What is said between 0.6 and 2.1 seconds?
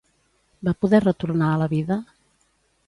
Va poder retornar a la vida?